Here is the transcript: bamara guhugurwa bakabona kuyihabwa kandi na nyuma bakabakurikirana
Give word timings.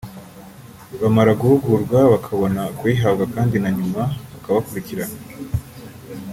bamara 1.01 1.31
guhugurwa 1.41 1.97
bakabona 2.13 2.61
kuyihabwa 2.77 3.25
kandi 3.35 3.55
na 3.63 3.69
nyuma 3.77 4.01
bakabakurikirana 4.31 5.19